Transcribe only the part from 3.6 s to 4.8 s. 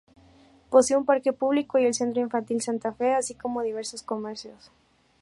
diversos comercios.